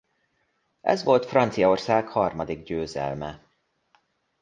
[0.81, 3.47] Ez volt Franciaország harmadik győzelme.